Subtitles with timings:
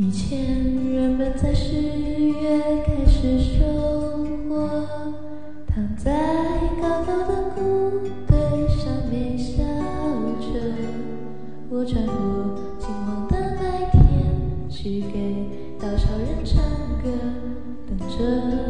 [0.00, 0.54] 以前
[0.92, 3.64] 人们在十月开始收
[4.48, 4.86] 获，
[5.66, 6.16] 躺在
[6.80, 8.38] 高高的谷堆
[8.68, 9.60] 上面笑
[10.38, 10.46] 着。
[11.68, 12.14] 我穿过
[12.78, 15.34] 金黄的麦田，去给
[15.80, 16.62] 稻草人唱
[17.02, 17.10] 歌，
[17.88, 18.67] 等着。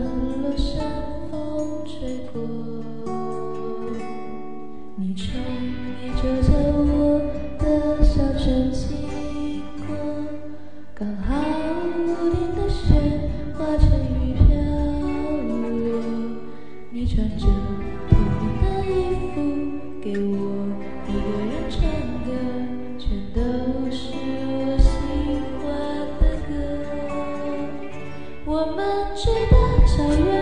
[28.51, 30.38] 我们追的超越。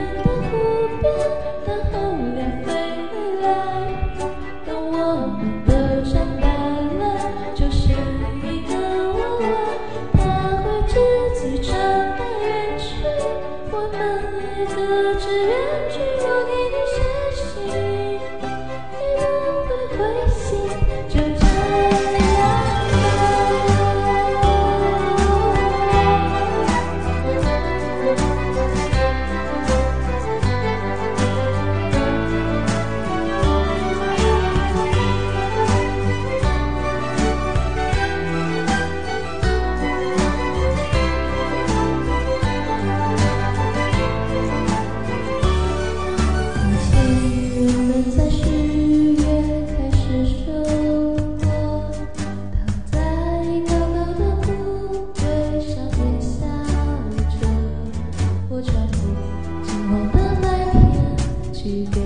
[61.66, 61.98] 是给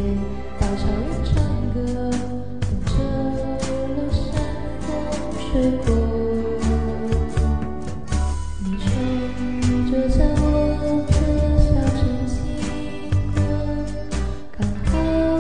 [0.58, 1.28] 稻草人唱
[1.74, 1.76] 歌，
[2.60, 2.88] 等着
[3.94, 4.18] 落山
[4.80, 4.88] 的
[5.36, 5.44] 水
[5.84, 5.86] 果。
[8.64, 8.88] 你吹
[9.90, 10.42] 着在我
[11.06, 11.12] 的
[11.60, 11.68] 小
[11.98, 12.32] 清新
[13.34, 13.36] 歌，
[14.56, 14.88] 刚好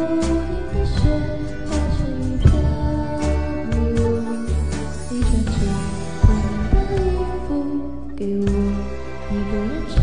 [0.04, 0.94] 屋顶的雪
[1.64, 2.44] 化成一片
[3.72, 3.88] 雾。
[5.08, 5.56] 你穿着
[6.28, 7.08] 你的衣
[7.48, 7.50] 服
[8.14, 8.44] 给我
[9.30, 9.99] 一个人唱。